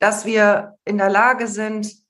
Dass 0.00 0.26
wir 0.26 0.74
in 0.84 0.98
der 0.98 1.10
Lage 1.10 1.46
sind, 1.46 2.01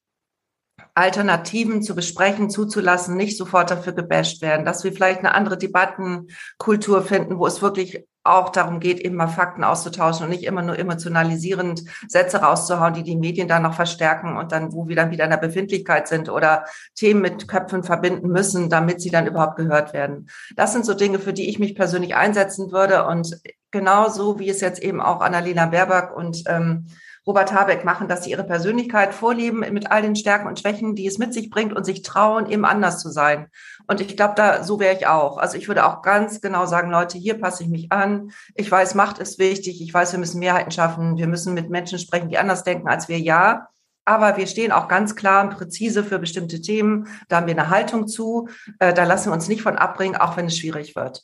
Alternativen 0.94 1.82
zu 1.82 1.94
besprechen, 1.94 2.50
zuzulassen, 2.50 3.16
nicht 3.16 3.36
sofort 3.36 3.70
dafür 3.70 3.94
gebasht 3.94 4.42
werden, 4.42 4.66
dass 4.66 4.84
wir 4.84 4.92
vielleicht 4.92 5.20
eine 5.20 5.34
andere 5.34 5.56
Debattenkultur 5.56 7.02
finden, 7.02 7.38
wo 7.38 7.46
es 7.46 7.62
wirklich 7.62 8.06
auch 8.24 8.50
darum 8.50 8.78
geht, 8.78 9.00
eben 9.00 9.16
mal 9.16 9.26
Fakten 9.26 9.64
auszutauschen 9.64 10.24
und 10.24 10.30
nicht 10.30 10.44
immer 10.44 10.62
nur 10.62 10.78
emotionalisierend 10.78 11.82
Sätze 12.06 12.38
rauszuhauen, 12.38 12.94
die 12.94 13.02
die 13.02 13.16
Medien 13.16 13.48
dann 13.48 13.62
noch 13.62 13.74
verstärken 13.74 14.36
und 14.36 14.52
dann, 14.52 14.72
wo 14.72 14.86
wir 14.86 14.94
dann 14.94 15.10
wieder 15.10 15.24
in 15.24 15.30
der 15.30 15.38
Befindlichkeit 15.38 16.06
sind 16.06 16.28
oder 16.28 16.64
Themen 16.94 17.20
mit 17.20 17.48
Köpfen 17.48 17.82
verbinden 17.82 18.28
müssen, 18.28 18.70
damit 18.70 19.00
sie 19.00 19.10
dann 19.10 19.26
überhaupt 19.26 19.56
gehört 19.56 19.92
werden. 19.92 20.28
Das 20.54 20.72
sind 20.72 20.86
so 20.86 20.94
Dinge, 20.94 21.18
für 21.18 21.32
die 21.32 21.48
ich 21.48 21.58
mich 21.58 21.74
persönlich 21.74 22.14
einsetzen 22.14 22.70
würde 22.70 23.06
und 23.06 23.40
genauso 23.72 24.38
wie 24.38 24.50
es 24.50 24.60
jetzt 24.60 24.80
eben 24.80 25.00
auch 25.00 25.20
Annalena 25.20 25.66
Baerbock 25.66 26.16
und 26.16 26.44
ähm, 26.46 26.86
Robert 27.26 27.52
Habeck 27.52 27.84
machen, 27.84 28.08
dass 28.08 28.24
sie 28.24 28.30
ihre 28.30 28.44
Persönlichkeit 28.44 29.14
vorleben 29.14 29.60
mit 29.60 29.90
all 29.90 30.02
den 30.02 30.16
Stärken 30.16 30.48
und 30.48 30.58
Schwächen, 30.58 30.96
die 30.96 31.06
es 31.06 31.18
mit 31.18 31.32
sich 31.32 31.50
bringt 31.50 31.72
und 31.72 31.84
sich 31.84 32.02
trauen, 32.02 32.50
eben 32.50 32.64
anders 32.64 32.98
zu 32.98 33.10
sein. 33.10 33.46
Und 33.86 34.00
ich 34.00 34.16
glaube, 34.16 34.34
da 34.36 34.64
so 34.64 34.80
wäre 34.80 34.96
ich 34.96 35.06
auch. 35.06 35.38
Also 35.38 35.56
ich 35.56 35.68
würde 35.68 35.86
auch 35.86 36.02
ganz 36.02 36.40
genau 36.40 36.66
sagen, 36.66 36.90
Leute, 36.90 37.18
hier 37.18 37.40
passe 37.40 37.62
ich 37.62 37.68
mich 37.68 37.92
an. 37.92 38.32
Ich 38.54 38.70
weiß, 38.70 38.94
Macht 38.94 39.18
ist 39.18 39.38
wichtig. 39.38 39.80
Ich 39.80 39.94
weiß, 39.94 40.12
wir 40.12 40.18
müssen 40.18 40.40
Mehrheiten 40.40 40.72
schaffen. 40.72 41.16
Wir 41.16 41.28
müssen 41.28 41.54
mit 41.54 41.70
Menschen 41.70 41.98
sprechen, 41.98 42.28
die 42.28 42.38
anders 42.38 42.64
denken 42.64 42.88
als 42.88 43.08
wir. 43.08 43.18
Ja. 43.20 43.68
Aber 44.04 44.36
wir 44.36 44.48
stehen 44.48 44.72
auch 44.72 44.88
ganz 44.88 45.14
klar 45.14 45.44
und 45.44 45.56
präzise 45.56 46.02
für 46.02 46.18
bestimmte 46.18 46.60
Themen. 46.60 47.06
Da 47.28 47.36
haben 47.36 47.46
wir 47.46 47.56
eine 47.56 47.70
Haltung 47.70 48.08
zu. 48.08 48.48
Äh, 48.80 48.92
da 48.92 49.04
lassen 49.04 49.30
wir 49.30 49.34
uns 49.34 49.46
nicht 49.46 49.62
von 49.62 49.76
abbringen, 49.76 50.16
auch 50.16 50.36
wenn 50.36 50.46
es 50.46 50.58
schwierig 50.58 50.96
wird. 50.96 51.22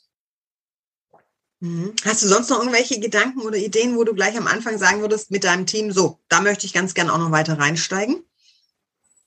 Mhm. 1.61 1.93
Hast 2.05 2.23
du 2.23 2.27
sonst 2.27 2.49
noch 2.49 2.59
irgendwelche 2.59 2.99
Gedanken 2.99 3.41
oder 3.41 3.57
Ideen, 3.57 3.95
wo 3.97 4.03
du 4.03 4.13
gleich 4.13 4.37
am 4.37 4.47
Anfang 4.47 4.77
sagen 4.77 5.01
würdest 5.01 5.31
mit 5.31 5.43
deinem 5.43 5.65
Team, 5.65 5.91
so, 5.91 6.19
da 6.29 6.41
möchte 6.41 6.65
ich 6.65 6.73
ganz 6.73 6.93
gerne 6.93 7.13
auch 7.13 7.17
noch 7.17 7.31
weiter 7.31 7.57
reinsteigen? 7.59 8.23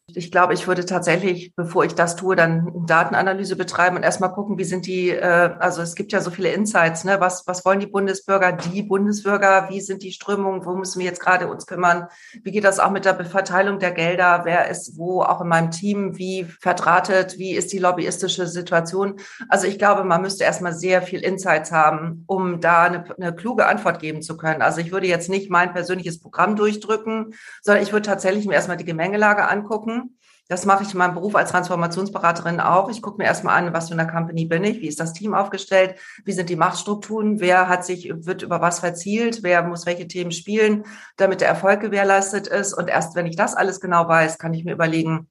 Ich 0.08 0.32
glaube, 0.32 0.52
ich 0.52 0.66
würde 0.66 0.84
tatsächlich, 0.84 1.54
bevor 1.54 1.84
ich 1.84 1.94
das 1.94 2.16
tue, 2.16 2.34
dann 2.34 2.72
Datenanalyse 2.86 3.54
betreiben 3.54 3.96
und 3.96 4.02
erstmal 4.02 4.32
gucken, 4.32 4.58
wie 4.58 4.64
sind 4.64 4.86
die, 4.86 5.10
äh, 5.10 5.54
also 5.58 5.80
es 5.80 5.94
gibt 5.94 6.12
ja 6.12 6.20
so 6.20 6.30
viele 6.30 6.50
Insights, 6.50 7.04
ne? 7.04 7.20
Was, 7.20 7.46
was 7.46 7.64
wollen 7.64 7.78
die 7.78 7.86
Bundesbürger, 7.86 8.52
die 8.52 8.82
Bundesbürger, 8.82 9.68
wie 9.70 9.80
sind 9.80 10.02
die 10.02 10.10
Strömungen, 10.10 10.66
wo 10.66 10.74
müssen 10.74 10.98
wir 10.98 11.06
jetzt 11.06 11.20
gerade 11.20 11.48
uns 11.48 11.66
kümmern? 11.66 12.08
Wie 12.42 12.50
geht 12.50 12.64
das 12.64 12.80
auch 12.80 12.90
mit 12.90 13.04
der 13.04 13.24
Verteilung 13.24 13.78
der 13.78 13.92
Gelder? 13.92 14.42
Wer 14.44 14.68
ist 14.68 14.98
wo 14.98 15.22
auch 15.22 15.40
in 15.40 15.48
meinem 15.48 15.70
Team, 15.70 16.18
wie 16.18 16.44
verdrahtet, 16.44 17.38
wie 17.38 17.52
ist 17.54 17.72
die 17.72 17.78
lobbyistische 17.78 18.48
Situation? 18.48 19.20
Also 19.48 19.66
ich 19.68 19.78
glaube, 19.78 20.04
man 20.04 20.20
müsste 20.20 20.44
erstmal 20.44 20.74
sehr 20.74 21.02
viel 21.02 21.20
Insights 21.20 21.70
haben, 21.70 22.24
um 22.26 22.60
da 22.60 22.82
eine, 22.82 23.04
eine 23.16 23.34
kluge 23.34 23.66
Antwort 23.66 24.00
geben 24.00 24.20
zu 24.20 24.36
können. 24.36 24.62
Also 24.62 24.80
ich 24.80 24.90
würde 24.90 25.06
jetzt 25.06 25.30
nicht 25.30 25.48
mein 25.48 25.72
persönliches 25.72 26.20
Programm 26.20 26.56
durchdrücken, 26.56 27.34
sondern 27.62 27.82
ich 27.84 27.92
würde 27.92 28.06
tatsächlich 28.06 28.46
mir 28.46 28.54
erstmal 28.54 28.76
die 28.76 28.84
Gemengelage 28.84 29.48
angucken 29.48 30.01
das 30.48 30.66
mache 30.66 30.82
ich 30.82 30.92
in 30.92 30.98
meinem 30.98 31.14
Beruf 31.14 31.34
als 31.34 31.50
Transformationsberaterin 31.50 32.60
auch. 32.60 32.90
Ich 32.90 33.00
gucke 33.00 33.18
mir 33.18 33.24
erstmal 33.24 33.56
an, 33.56 33.72
was 33.72 33.88
für 33.88 33.98
eine 33.98 34.06
Company 34.06 34.44
bin 34.44 34.64
ich, 34.64 34.80
wie 34.80 34.88
ist 34.88 35.00
das 35.00 35.12
Team 35.12 35.34
aufgestellt, 35.34 35.98
wie 36.24 36.32
sind 36.32 36.50
die 36.50 36.56
Machtstrukturen, 36.56 37.40
wer 37.40 37.68
hat 37.68 37.84
sich, 37.84 38.12
wird 38.14 38.42
über 38.42 38.60
was 38.60 38.80
verzielt, 38.80 39.42
wer 39.42 39.62
muss 39.62 39.86
welche 39.86 40.06
Themen 40.06 40.32
spielen, 40.32 40.84
damit 41.16 41.40
der 41.40 41.48
Erfolg 41.48 41.80
gewährleistet 41.80 42.48
ist. 42.48 42.74
Und 42.74 42.88
erst 42.88 43.14
wenn 43.14 43.26
ich 43.26 43.36
das 43.36 43.54
alles 43.54 43.80
genau 43.80 44.08
weiß, 44.08 44.38
kann 44.38 44.52
ich 44.52 44.64
mir 44.64 44.74
überlegen, 44.74 45.28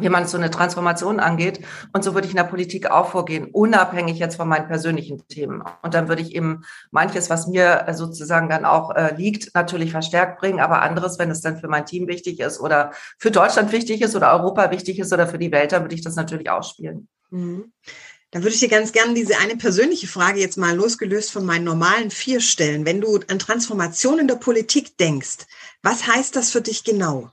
wie 0.00 0.08
man 0.08 0.26
so 0.26 0.36
eine 0.36 0.50
Transformation 0.50 1.20
angeht. 1.20 1.60
Und 1.92 2.04
so 2.04 2.14
würde 2.14 2.26
ich 2.26 2.32
in 2.32 2.36
der 2.36 2.44
Politik 2.44 2.90
auch 2.90 3.10
vorgehen, 3.10 3.46
unabhängig 3.46 4.18
jetzt 4.18 4.36
von 4.36 4.48
meinen 4.48 4.68
persönlichen 4.68 5.26
Themen. 5.28 5.62
Und 5.82 5.94
dann 5.94 6.08
würde 6.08 6.22
ich 6.22 6.34
eben 6.34 6.64
manches, 6.90 7.30
was 7.30 7.46
mir 7.46 7.86
sozusagen 7.92 8.48
dann 8.48 8.64
auch 8.64 8.94
äh, 8.94 9.14
liegt, 9.16 9.54
natürlich 9.54 9.90
verstärkt 9.90 10.40
bringen, 10.40 10.60
aber 10.60 10.82
anderes, 10.82 11.18
wenn 11.18 11.30
es 11.30 11.40
dann 11.40 11.58
für 11.58 11.68
mein 11.68 11.86
Team 11.86 12.06
wichtig 12.06 12.40
ist 12.40 12.60
oder 12.60 12.92
für 13.18 13.30
Deutschland 13.30 13.72
wichtig 13.72 14.02
ist 14.02 14.14
oder 14.16 14.32
Europa 14.32 14.70
wichtig 14.70 14.98
ist 14.98 15.12
oder 15.12 15.26
für 15.26 15.38
die 15.38 15.52
Welt, 15.52 15.72
dann 15.72 15.82
würde 15.82 15.94
ich 15.94 16.02
das 16.02 16.16
natürlich 16.16 16.50
auch 16.50 16.62
spielen. 16.62 17.08
Mhm. 17.30 17.72
Dann 18.30 18.42
würde 18.42 18.54
ich 18.54 18.60
dir 18.60 18.68
ganz 18.68 18.92
gerne 18.92 19.14
diese 19.14 19.38
eine 19.38 19.56
persönliche 19.56 20.06
Frage 20.06 20.40
jetzt 20.40 20.58
mal 20.58 20.76
losgelöst 20.76 21.32
von 21.32 21.46
meinen 21.46 21.64
normalen 21.64 22.10
vier 22.10 22.40
stellen. 22.40 22.84
Wenn 22.84 23.00
du 23.00 23.20
an 23.28 23.38
Transformation 23.38 24.18
in 24.18 24.28
der 24.28 24.34
Politik 24.34 24.98
denkst, 24.98 25.46
was 25.82 26.06
heißt 26.06 26.36
das 26.36 26.50
für 26.50 26.60
dich 26.60 26.84
genau? 26.84 27.30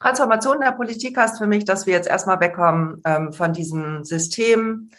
Transformation 0.00 0.60
der 0.60 0.72
Politik 0.72 1.16
heißt 1.16 1.38
für 1.38 1.46
mich, 1.46 1.64
dass 1.64 1.86
wir 1.86 1.94
jetzt 1.94 2.08
erstmal 2.08 2.40
wegkommen 2.40 3.00
ähm, 3.04 3.32
von 3.32 3.52
diesem 3.52 4.04
System, 4.04 4.90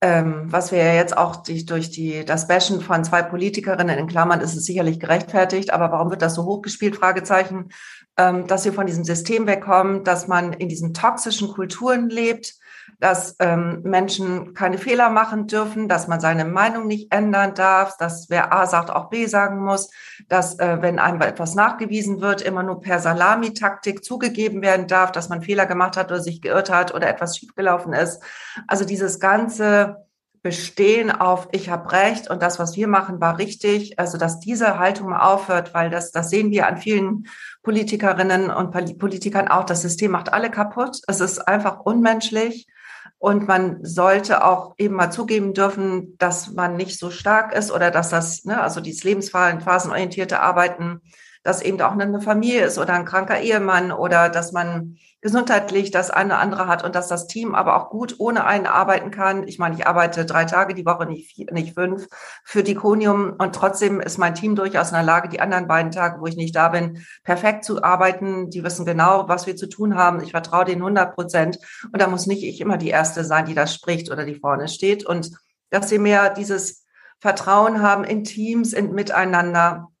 ähm, 0.00 0.52
was 0.52 0.72
wir 0.72 0.78
ja 0.78 0.94
jetzt 0.94 1.16
auch 1.16 1.36
durch, 1.36 1.64
durch 1.64 1.90
die, 1.90 2.24
das 2.24 2.48
Bashen 2.48 2.80
von 2.80 3.04
zwei 3.04 3.22
Politikerinnen 3.22 3.98
in 3.98 4.08
Klammern 4.08 4.40
ist 4.40 4.56
es 4.56 4.64
sicherlich 4.64 5.00
gerechtfertigt, 5.00 5.72
aber 5.72 5.92
warum 5.92 6.10
wird 6.10 6.22
das 6.22 6.34
so 6.34 6.44
hochgespielt? 6.44 6.96
Fragezeichen, 6.96 7.70
ähm, 8.18 8.46
dass 8.46 8.64
wir 8.64 8.72
von 8.72 8.86
diesem 8.86 9.04
System 9.04 9.46
wegkommen, 9.46 10.04
dass 10.04 10.26
man 10.26 10.52
in 10.52 10.68
diesen 10.68 10.92
toxischen 10.92 11.48
Kulturen 11.48 12.10
lebt, 12.10 12.54
dass 12.98 13.36
ähm, 13.40 13.82
Menschen 13.82 14.54
keine 14.54 14.78
Fehler 14.78 15.10
machen 15.10 15.46
dürfen, 15.46 15.88
dass 15.88 16.08
man 16.08 16.20
seine 16.20 16.44
Meinung 16.44 16.86
nicht 16.86 17.12
ändern 17.12 17.54
darf, 17.54 17.96
dass 17.98 18.30
wer 18.30 18.52
A 18.52 18.66
sagt, 18.66 18.90
auch 18.90 19.10
B 19.10 19.26
sagen 19.26 19.62
muss, 19.62 19.90
dass 20.28 20.58
äh, 20.58 20.78
wenn 20.80 20.98
einem 20.98 21.20
etwas 21.20 21.54
nachgewiesen 21.54 22.20
wird, 22.20 22.42
immer 22.42 22.62
nur 22.62 22.80
per 22.80 22.98
Salamitaktik 22.98 24.04
zugegeben 24.04 24.62
werden 24.62 24.86
darf, 24.86 25.12
dass 25.12 25.28
man 25.28 25.42
Fehler 25.42 25.66
gemacht 25.66 25.96
hat 25.96 26.10
oder 26.10 26.20
sich 26.20 26.40
geirrt 26.40 26.70
hat 26.70 26.94
oder 26.94 27.08
etwas 27.08 27.36
schiefgelaufen 27.36 27.92
ist. 27.92 28.22
Also 28.66 28.84
dieses 28.84 29.20
ganze 29.20 30.06
bestehen 30.46 31.10
auf 31.10 31.48
ich 31.50 31.70
habe 31.70 31.90
recht 31.90 32.30
und 32.30 32.40
das, 32.40 32.60
was 32.60 32.76
wir 32.76 32.86
machen, 32.86 33.20
war 33.20 33.36
richtig. 33.36 33.98
Also 33.98 34.16
dass 34.16 34.38
diese 34.38 34.78
Haltung 34.78 35.08
mal 35.08 35.28
aufhört, 35.34 35.74
weil 35.74 35.90
das, 35.90 36.12
das 36.12 36.30
sehen 36.30 36.52
wir 36.52 36.68
an 36.68 36.76
vielen 36.76 37.26
Politikerinnen 37.64 38.50
und 38.50 38.70
Politikern 38.70 39.48
auch. 39.48 39.64
Das 39.64 39.82
System 39.82 40.12
macht 40.12 40.32
alle 40.32 40.48
kaputt. 40.48 41.00
Es 41.08 41.20
ist 41.20 41.40
einfach 41.40 41.80
unmenschlich. 41.80 42.68
Und 43.18 43.48
man 43.48 43.84
sollte 43.84 44.44
auch 44.44 44.74
eben 44.78 44.94
mal 44.94 45.10
zugeben 45.10 45.54
dürfen, 45.54 46.16
dass 46.18 46.52
man 46.52 46.76
nicht 46.76 46.98
so 46.98 47.10
stark 47.10 47.54
ist 47.54 47.72
oder 47.72 47.90
dass 47.90 48.10
das, 48.10 48.44
ne, 48.44 48.60
also 48.60 48.80
dieses 48.80 49.04
lebensphasenorientierte 49.04 50.40
Arbeiten, 50.40 51.00
dass 51.46 51.62
eben 51.62 51.80
auch 51.80 51.92
eine 51.92 52.20
Familie 52.20 52.64
ist 52.64 52.76
oder 52.76 52.94
ein 52.94 53.04
kranker 53.04 53.38
Ehemann 53.38 53.92
oder 53.92 54.28
dass 54.28 54.50
man 54.50 54.96
gesundheitlich 55.20 55.92
das 55.92 56.10
eine 56.10 56.38
andere 56.38 56.66
hat 56.66 56.82
und 56.82 56.96
dass 56.96 57.06
das 57.06 57.28
Team 57.28 57.54
aber 57.54 57.76
auch 57.76 57.88
gut 57.88 58.16
ohne 58.18 58.44
einen 58.46 58.66
arbeiten 58.66 59.12
kann. 59.12 59.46
Ich 59.46 59.60
meine, 59.60 59.76
ich 59.76 59.86
arbeite 59.86 60.26
drei 60.26 60.44
Tage 60.44 60.74
die 60.74 60.84
Woche, 60.84 61.06
nicht, 61.06 61.30
vier, 61.30 61.46
nicht 61.52 61.74
fünf 61.74 62.08
für 62.44 62.64
die 62.64 62.74
Konium 62.74 63.34
und 63.38 63.54
trotzdem 63.54 64.00
ist 64.00 64.18
mein 64.18 64.34
Team 64.34 64.56
durchaus 64.56 64.88
in 64.88 64.94
der 64.94 65.04
Lage, 65.04 65.28
die 65.28 65.40
anderen 65.40 65.68
beiden 65.68 65.92
Tage, 65.92 66.20
wo 66.20 66.26
ich 66.26 66.36
nicht 66.36 66.56
da 66.56 66.68
bin, 66.68 67.06
perfekt 67.22 67.64
zu 67.64 67.80
arbeiten. 67.80 68.50
Die 68.50 68.64
wissen 68.64 68.84
genau, 68.84 69.28
was 69.28 69.46
wir 69.46 69.54
zu 69.54 69.68
tun 69.68 69.94
haben. 69.94 70.20
Ich 70.24 70.32
vertraue 70.32 70.64
denen 70.64 70.82
100 70.82 71.14
Prozent 71.14 71.60
und 71.92 72.02
da 72.02 72.08
muss 72.08 72.26
nicht 72.26 72.42
ich 72.42 72.60
immer 72.60 72.76
die 72.76 72.90
Erste 72.90 73.24
sein, 73.24 73.44
die 73.44 73.54
das 73.54 73.72
spricht 73.72 74.10
oder 74.10 74.24
die 74.24 74.34
vorne 74.34 74.66
steht 74.66 75.06
und 75.06 75.30
dass 75.70 75.88
sie 75.90 76.00
mehr 76.00 76.30
dieses 76.30 76.84
Vertrauen 77.20 77.82
haben 77.82 78.02
in 78.02 78.24
Teams, 78.24 78.72
in 78.72 78.92
Miteinander 78.92 79.92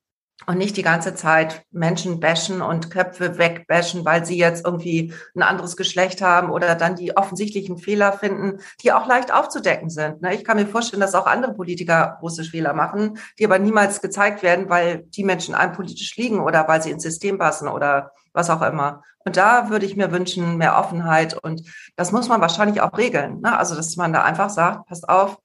und 0.44 0.58
nicht 0.58 0.76
die 0.76 0.82
ganze 0.82 1.14
Zeit 1.14 1.64
Menschen 1.70 2.20
bashen 2.20 2.60
und 2.60 2.90
Köpfe 2.90 3.38
wegbashen, 3.38 4.04
weil 4.04 4.26
sie 4.26 4.36
jetzt 4.36 4.66
irgendwie 4.66 5.14
ein 5.34 5.42
anderes 5.42 5.76
Geschlecht 5.76 6.20
haben 6.20 6.50
oder 6.50 6.74
dann 6.74 6.94
die 6.94 7.16
offensichtlichen 7.16 7.78
Fehler 7.78 8.12
finden, 8.12 8.60
die 8.82 8.92
auch 8.92 9.06
leicht 9.06 9.32
aufzudecken 9.32 9.88
sind. 9.88 10.20
Ne? 10.20 10.34
Ich 10.34 10.44
kann 10.44 10.58
mir 10.58 10.66
vorstellen, 10.66 11.00
dass 11.00 11.14
auch 11.14 11.26
andere 11.26 11.54
Politiker 11.54 12.18
große 12.20 12.44
Fehler 12.44 12.74
machen, 12.74 13.18
die 13.38 13.46
aber 13.46 13.58
niemals 13.58 14.02
gezeigt 14.02 14.42
werden, 14.42 14.68
weil 14.68 15.04
die 15.08 15.24
Menschen 15.24 15.54
einem 15.54 15.72
politisch 15.72 16.16
liegen 16.16 16.40
oder 16.40 16.68
weil 16.68 16.82
sie 16.82 16.90
ins 16.90 17.02
System 17.02 17.38
passen 17.38 17.66
oder 17.66 18.12
was 18.34 18.50
auch 18.50 18.62
immer. 18.62 19.02
Und 19.24 19.36
da 19.36 19.70
würde 19.70 19.86
ich 19.86 19.96
mir 19.96 20.12
wünschen, 20.12 20.56
mehr 20.56 20.78
Offenheit. 20.78 21.34
Und 21.34 21.62
das 21.96 22.12
muss 22.12 22.28
man 22.28 22.40
wahrscheinlich 22.40 22.80
auch 22.80 22.96
regeln. 22.96 23.40
Ne? 23.40 23.58
Also, 23.58 23.74
dass 23.74 23.96
man 23.96 24.12
da 24.12 24.22
einfach 24.22 24.50
sagt, 24.50 24.86
passt 24.86 25.08
auf, 25.08 25.38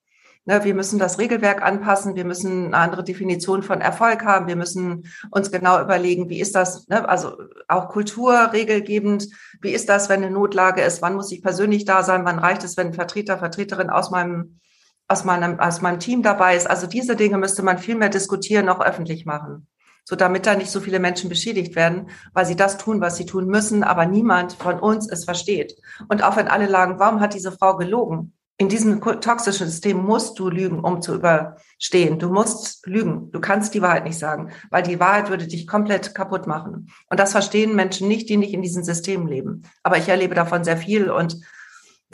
Ne, 0.45 0.63
wir 0.63 0.74
müssen 0.74 0.98
das 0.98 1.19
Regelwerk 1.19 1.62
anpassen, 1.62 2.15
wir 2.15 2.25
müssen 2.25 2.67
eine 2.67 2.77
andere 2.77 3.03
Definition 3.03 3.62
von 3.62 3.79
Erfolg 3.79 4.25
haben, 4.25 4.48
wir 4.48 4.55
müssen 4.55 5.03
uns 5.29 5.51
genau 5.51 5.79
überlegen, 5.79 6.29
wie 6.29 6.39
ist 6.39 6.55
das, 6.55 6.88
ne, 6.88 7.07
also 7.07 7.38
auch 7.67 7.89
kulturregelgebend, 7.89 9.27
wie 9.62 9.69
ist 9.69 9.88
das, 9.88 10.10
wenn 10.10 10.24
eine 10.24 10.31
Notlage 10.31 10.81
ist, 10.81 11.03
wann 11.03 11.13
muss 11.13 11.31
ich 11.31 11.43
persönlich 11.43 11.86
da 11.86 12.01
sein, 12.01 12.25
wann 12.25 12.39
reicht 12.39 12.63
es, 12.63 12.75
wenn 12.75 12.88
ein 12.88 12.93
Vertreter, 12.93 13.38
Vertreterin 13.38 13.91
aus 13.91 14.10
meinem, 14.10 14.60
aus 15.07 15.25
meinem, 15.25 15.60
aus 15.60 15.81
meinem 15.81 16.00
Team 16.00 16.24
dabei 16.24 16.55
ist. 16.55 16.67
Also 16.67 16.88
diese 16.88 17.15
Dinge 17.15 17.38
müsste 17.38 17.62
man 17.62 17.77
viel 17.77 17.95
mehr 17.95 18.10
diskutieren, 18.10 18.67
auch 18.69 18.81
öffentlich 18.81 19.25
machen 19.27 19.67
so 20.03 20.15
damit 20.15 20.45
da 20.45 20.55
nicht 20.55 20.71
so 20.71 20.79
viele 20.79 21.00
Menschen 21.00 21.29
beschädigt 21.29 21.75
werden, 21.75 22.10
weil 22.33 22.45
sie 22.45 22.55
das 22.55 22.77
tun, 22.77 23.01
was 23.01 23.17
sie 23.17 23.25
tun 23.25 23.45
müssen, 23.45 23.83
aber 23.83 24.05
niemand 24.05 24.53
von 24.53 24.79
uns 24.79 25.10
es 25.10 25.25
versteht. 25.25 25.75
Und 26.10 26.24
auch 26.24 26.38
wenn 26.38 26.48
alle 26.48 26.65
lagen, 26.65 27.00
warum 27.00 27.19
hat 27.19 27.33
diese 27.33 27.51
Frau 27.51 27.77
gelogen? 27.77 28.33
In 28.58 28.70
diesem 28.70 29.01
toxischen 29.01 29.67
System 29.67 29.98
musst 29.98 30.38
du 30.38 30.50
lügen, 30.50 30.81
um 30.81 31.01
zu 31.01 31.15
überstehen. 31.15 32.20
Du 32.20 32.29
musst 32.29 32.86
lügen. 32.86 33.31
Du 33.31 33.39
kannst 33.39 33.74
die 33.74 33.81
Wahrheit 33.81 34.03
nicht 34.03 34.20
sagen, 34.20 34.51
weil 34.70 34.84
die 34.84 35.00
Wahrheit 35.00 35.29
würde 35.29 35.48
dich 35.48 35.65
komplett 35.65 36.13
kaputt 36.13 36.46
machen. 36.46 36.91
Und 37.10 37.20
das 37.20 37.31
verstehen 37.31 37.75
Menschen 37.75 38.08
nicht, 38.08 38.29
die 38.29 38.38
nicht 38.38 38.53
in 38.53 38.62
diesem 38.62 38.84
System 38.84 39.25
leben. 39.25 39.63
Aber 39.81 39.98
ich 39.98 40.08
erlebe 40.10 40.36
davon 40.36 40.63
sehr 40.63 40.77
viel 40.77 41.10
und 41.10 41.38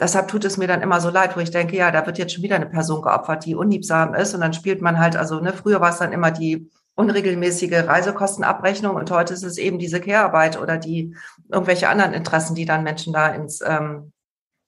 deshalb 0.00 0.28
tut 0.28 0.44
es 0.44 0.56
mir 0.56 0.68
dann 0.68 0.80
immer 0.80 1.00
so 1.00 1.10
leid, 1.10 1.36
wo 1.36 1.40
ich 1.40 1.50
denke, 1.50 1.76
ja, 1.76 1.90
da 1.90 2.06
wird 2.06 2.16
jetzt 2.16 2.32
schon 2.32 2.42
wieder 2.42 2.56
eine 2.56 2.66
Person 2.66 3.02
geopfert, 3.02 3.44
die 3.44 3.54
unliebsam 3.54 4.14
ist 4.14 4.34
und 4.34 4.40
dann 4.40 4.54
spielt 4.54 4.80
man 4.80 4.98
halt, 4.98 5.16
also 5.16 5.40
ne, 5.40 5.52
früher 5.52 5.80
war 5.80 5.90
es 5.90 5.98
dann 5.98 6.12
immer 6.12 6.30
die 6.30 6.70
unregelmäßige 6.94 7.86
Reisekostenabrechnung 7.86 8.96
und 8.96 9.10
heute 9.10 9.34
ist 9.34 9.44
es 9.44 9.58
eben 9.58 9.78
diese 9.78 10.00
Care-Arbeit 10.00 10.60
oder 10.60 10.78
die 10.78 11.14
irgendwelche 11.50 11.88
anderen 11.88 12.12
Interessen, 12.12 12.54
die 12.54 12.64
dann 12.64 12.82
Menschen 12.82 13.12
da 13.12 13.28
ins 13.28 13.60
ähm, 13.60 14.12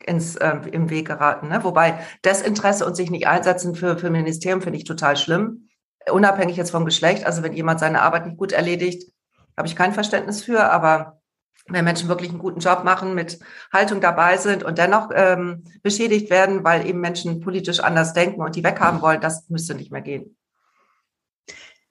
ins, 0.04 0.36
äh, 0.36 0.56
im 0.72 0.90
Weg 0.90 1.06
geraten. 1.06 1.48
Ne? 1.48 1.62
Wobei 1.64 2.00
Desinteresse 2.24 2.86
und 2.86 2.96
sich 2.96 3.10
nicht 3.10 3.26
einsetzen 3.26 3.74
für, 3.74 3.98
für 3.98 4.10
Ministerium 4.10 4.62
finde 4.62 4.78
ich 4.78 4.84
total 4.84 5.16
schlimm. 5.16 5.68
Unabhängig 6.10 6.56
jetzt 6.56 6.70
vom 6.70 6.84
Geschlecht. 6.84 7.26
Also 7.26 7.42
wenn 7.42 7.52
jemand 7.52 7.80
seine 7.80 8.02
Arbeit 8.02 8.26
nicht 8.26 8.38
gut 8.38 8.52
erledigt, 8.52 9.10
habe 9.56 9.68
ich 9.68 9.76
kein 9.76 9.92
Verständnis 9.92 10.42
für. 10.42 10.70
Aber 10.70 11.20
wenn 11.68 11.84
Menschen 11.84 12.08
wirklich 12.08 12.30
einen 12.30 12.38
guten 12.38 12.60
Job 12.60 12.84
machen, 12.84 13.14
mit 13.14 13.38
Haltung 13.72 14.00
dabei 14.00 14.36
sind 14.36 14.62
und 14.62 14.78
dennoch 14.78 15.10
ähm, 15.14 15.64
beschädigt 15.82 16.30
werden, 16.30 16.64
weil 16.64 16.86
eben 16.86 17.00
Menschen 17.00 17.40
politisch 17.40 17.80
anders 17.80 18.12
denken 18.12 18.40
und 18.40 18.56
die 18.56 18.64
weghaben 18.64 19.02
wollen, 19.02 19.20
das 19.20 19.48
müsste 19.48 19.74
nicht 19.74 19.92
mehr 19.92 20.00
gehen. 20.00 20.36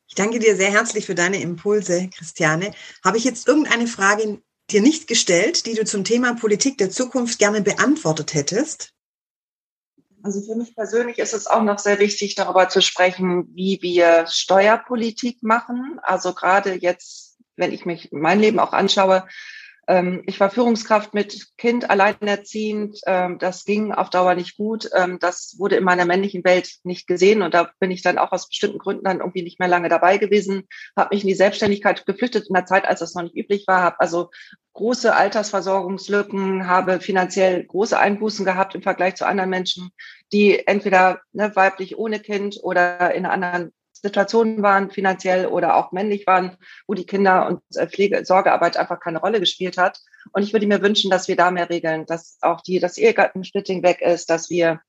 Ich 0.08 0.16
danke 0.16 0.40
dir 0.40 0.56
sehr 0.56 0.72
herzlich 0.72 1.06
für 1.06 1.14
deine 1.14 1.40
Impulse, 1.40 2.10
Christiane. 2.10 2.72
Habe 3.06 3.18
ich 3.18 3.24
jetzt 3.24 3.48
irgendeine 3.48 3.86
Frage 3.86 4.42
dir 4.72 4.82
nicht 4.82 5.08
gestellt, 5.08 5.66
die 5.66 5.74
du 5.74 5.86
zum 5.86 6.04
Thema 6.04 6.36
Politik 6.36 6.78
der 6.78 6.90
Zukunft 6.90 7.40
gerne 7.40 7.62
beantwortet 7.62 8.34
hättest? 8.34 8.94
Also 10.22 10.42
für 10.42 10.56
mich 10.56 10.76
persönlich 10.76 11.18
ist 11.20 11.34
es 11.34 11.48
auch 11.48 11.64
noch 11.64 11.80
sehr 11.80 12.00
wichtig, 12.00 12.36
darüber 12.36 12.68
zu 12.68 12.82
sprechen, 12.82 13.48
wie 13.54 13.80
wir 13.82 14.26
Steuerpolitik 14.28 15.42
machen. 15.44 16.00
Also 16.04 16.34
gerade 16.34 16.74
jetzt, 16.74 17.38
wenn 17.56 17.72
ich 17.72 17.86
mich 17.86 18.10
mein 18.12 18.40
Leben 18.40 18.60
auch 18.60 18.74
anschaue, 18.74 19.28
ähm, 19.90 20.22
ich 20.28 20.40
war 20.40 20.52
Führungskraft 20.52 21.16
mit 21.16 21.48
Kind, 21.58 21.90
alleinerziehend. 21.90 23.00
Ähm, 23.08 23.40
das 23.40 23.66
ging 23.66 23.92
auf 23.92 24.12
Dauer 24.12 24.36
nicht 24.36 24.56
gut. 24.56 24.88
Ähm, 24.94 25.18
das 25.20 25.56
wurde 25.58 25.78
in 25.78 25.84
meiner 25.84 26.06
männlichen 26.06 26.44
Welt 26.44 26.76
nicht 26.84 27.08
gesehen. 27.08 27.42
Und 27.42 27.56
da 27.56 27.72
bin 27.80 27.90
ich 27.90 28.04
dann 28.04 28.20
auch 28.20 28.32
aus 28.32 28.48
bestimmten 28.48 28.78
Gründen 28.78 29.06
dann 29.06 29.20
irgendwie 29.20 29.42
nicht 29.42 29.60
mehr 29.60 29.68
lange 29.68 29.90
dabei 29.90 30.18
gewesen, 30.18 30.68
habe 30.96 31.16
mich 31.16 31.24
in 31.24 31.30
die 31.30 31.36
Selbstständigkeit 31.36 32.06
geflüchtet 32.06 32.48
in 32.48 32.54
der 32.54 32.68
Zeit, 32.68 32.86
als 32.86 33.00
das 33.00 33.16
noch 33.16 33.24
nicht 33.24 33.36
üblich 33.36 33.66
war, 33.66 33.82
habe 33.82 34.00
also 34.00 34.30
große 34.74 35.16
Altersversorgungslücken, 35.16 36.68
habe 36.68 37.00
finanziell 37.00 37.66
große 37.66 37.98
Einbußen 37.98 38.46
gehabt 38.46 38.76
im 38.76 38.82
Vergleich 38.82 39.16
zu 39.16 39.26
anderen 39.26 39.50
Menschen, 39.50 39.92
die 40.32 40.66
entweder 40.68 41.22
ne, 41.32 41.56
weiblich 41.56 41.98
ohne 41.98 42.20
Kind 42.20 42.60
oder 42.62 43.14
in 43.14 43.26
anderen 43.26 43.74
Situationen 44.02 44.62
waren, 44.62 44.92
finanziell 44.92 45.48
oder 45.48 45.76
auch 45.76 45.92
männlich 45.92 46.26
waren, 46.26 46.58
wo 46.88 46.94
die 46.94 47.06
Kinder- 47.06 47.48
und 47.48 47.62
äh, 47.76 47.88
Pflege, 47.88 48.24
Sorgearbeit 48.24 48.78
einfach 48.78 49.00
keine 49.00 49.20
Rolle 49.20 49.40
gespielt 49.40 49.78
hat. 49.78 50.00
Und 50.32 50.44
ich 50.44 50.54
würde 50.54 50.68
mir 50.68 50.82
wünschen, 50.82 51.12
dass 51.12 51.28
wir 51.28 51.36
da 51.36 51.52
mehr 51.52 51.70
regeln, 51.70 52.06
dass 52.06 52.38
auch 52.42 52.62
die, 52.62 52.80
das 52.80 52.98
Ehegattensplitting 52.98 53.84
weg 53.84 54.02
ist, 54.02 54.30
dass 54.30 54.50
wir 54.50 54.80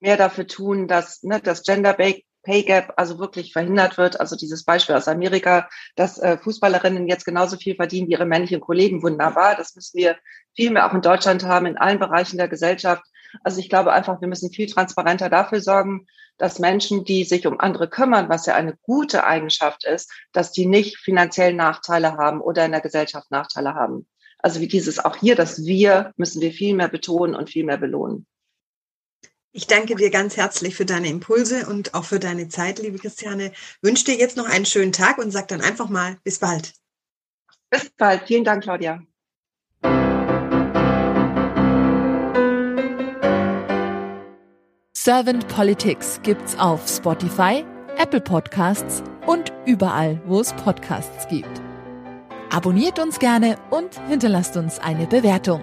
mehr 0.00 0.16
dafür 0.16 0.46
tun, 0.46 0.88
dass 0.88 1.22
ne, 1.22 1.40
das 1.40 1.62
Gender 1.62 1.98
Pay 2.46 2.62
Gap 2.62 2.94
also 2.96 3.18
wirklich 3.18 3.52
verhindert 3.52 3.98
wird. 3.98 4.20
Also 4.20 4.36
dieses 4.36 4.64
Beispiel 4.64 4.94
aus 4.94 5.08
Amerika, 5.08 5.68
dass 5.96 6.18
äh, 6.18 6.38
Fußballerinnen 6.38 7.08
jetzt 7.08 7.24
genauso 7.24 7.56
viel 7.56 7.74
verdienen 7.74 8.06
wie 8.06 8.12
ihre 8.12 8.24
männlichen 8.24 8.60
Kollegen. 8.60 9.02
Wunderbar. 9.02 9.56
Das 9.56 9.74
müssen 9.74 9.98
wir 9.98 10.16
viel 10.54 10.70
mehr 10.70 10.86
auch 10.86 10.94
in 10.94 11.02
Deutschland 11.02 11.44
haben, 11.44 11.66
in 11.66 11.76
allen 11.76 11.98
Bereichen 11.98 12.38
der 12.38 12.48
Gesellschaft. 12.48 13.02
Also 13.42 13.58
ich 13.58 13.68
glaube 13.68 13.92
einfach, 13.92 14.20
wir 14.20 14.28
müssen 14.28 14.52
viel 14.52 14.66
transparenter 14.66 15.28
dafür 15.28 15.60
sorgen, 15.60 16.06
dass 16.38 16.60
Menschen, 16.60 17.04
die 17.04 17.24
sich 17.24 17.46
um 17.46 17.58
andere 17.58 17.88
kümmern, 17.88 18.28
was 18.28 18.46
ja 18.46 18.54
eine 18.54 18.76
gute 18.82 19.24
Eigenschaft 19.24 19.84
ist, 19.84 20.12
dass 20.32 20.52
die 20.52 20.66
nicht 20.66 20.98
finanziell 20.98 21.52
Nachteile 21.52 22.16
haben 22.16 22.40
oder 22.40 22.64
in 22.64 22.72
der 22.72 22.80
Gesellschaft 22.80 23.30
Nachteile 23.30 23.74
haben. 23.74 24.06
Also 24.38 24.60
wie 24.60 24.68
dieses 24.68 25.04
auch 25.04 25.16
hier, 25.16 25.34
das 25.34 25.64
Wir 25.64 26.12
müssen 26.16 26.40
wir 26.40 26.52
viel 26.52 26.74
mehr 26.74 26.88
betonen 26.88 27.34
und 27.34 27.50
viel 27.50 27.64
mehr 27.64 27.78
belohnen. 27.78 28.26
Ich 29.56 29.66
danke 29.66 29.94
dir 29.94 30.10
ganz 30.10 30.36
herzlich 30.36 30.76
für 30.76 30.84
deine 30.84 31.08
Impulse 31.08 31.66
und 31.66 31.94
auch 31.94 32.04
für 32.04 32.20
deine 32.20 32.50
Zeit, 32.50 32.78
liebe 32.78 32.98
Christiane. 32.98 33.52
Wünsche 33.80 34.04
dir 34.04 34.16
jetzt 34.16 34.36
noch 34.36 34.44
einen 34.44 34.66
schönen 34.66 34.92
Tag 34.92 35.16
und 35.16 35.30
sag 35.30 35.48
dann 35.48 35.62
einfach 35.62 35.88
mal 35.88 36.18
bis 36.24 36.40
bald. 36.40 36.74
Bis 37.70 37.88
bald. 37.96 38.24
Vielen 38.26 38.44
Dank, 38.44 38.64
Claudia. 38.64 39.02
Servant 44.94 45.48
Politics 45.48 46.20
gibt's 46.22 46.58
auf 46.58 46.86
Spotify, 46.86 47.64
Apple 47.96 48.20
Podcasts 48.20 49.02
und 49.26 49.54
überall, 49.64 50.20
wo 50.26 50.40
es 50.40 50.52
Podcasts 50.52 51.26
gibt. 51.28 51.62
Abonniert 52.50 52.98
uns 52.98 53.18
gerne 53.18 53.56
und 53.70 53.98
hinterlasst 54.06 54.58
uns 54.58 54.78
eine 54.80 55.06
Bewertung. 55.06 55.62